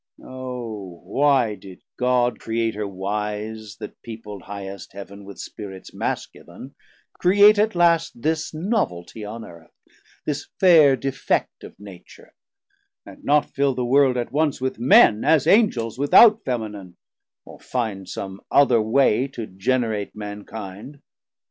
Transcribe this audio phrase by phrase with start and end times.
[0.23, 6.73] O why did God, Creator wise, that peopl'd highest Heav'n With Spirits Masculine,
[7.19, 9.69] create at last 890 This noveltie on Earth,
[10.25, 12.33] this fair defect Of Nature,
[13.05, 16.97] and not fill the World at once With Men as Angels without Feminine,
[17.45, 20.99] Or find some other way to generate Mankind?